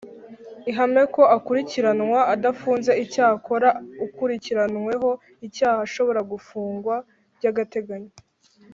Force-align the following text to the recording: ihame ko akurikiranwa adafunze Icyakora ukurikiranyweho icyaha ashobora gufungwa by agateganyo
ihame 0.69 1.01
ko 1.13 1.21
akurikiranwa 1.37 2.19
adafunze 2.33 2.91
Icyakora 3.03 3.69
ukurikiranyweho 4.05 5.09
icyaha 5.47 5.79
ashobora 5.87 6.21
gufungwa 6.31 6.95
by 7.37 7.45
agateganyo 7.51 8.11